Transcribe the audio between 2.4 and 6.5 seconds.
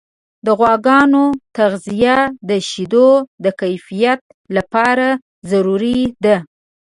د شیدو د کیفیت لپاره ضروري ده.